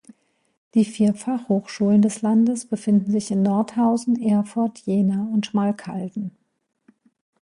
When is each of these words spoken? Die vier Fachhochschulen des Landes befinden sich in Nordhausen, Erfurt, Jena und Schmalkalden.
Die 0.73 0.83
vier 0.83 1.13
Fachhochschulen 1.13 2.01
des 2.01 2.23
Landes 2.23 2.65
befinden 2.65 3.11
sich 3.11 3.29
in 3.29 3.43
Nordhausen, 3.43 4.19
Erfurt, 4.19 4.79
Jena 4.79 5.27
und 5.31 5.45
Schmalkalden. 5.45 6.35